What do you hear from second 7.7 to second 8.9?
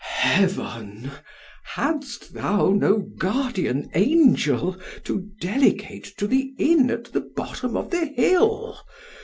of the hill?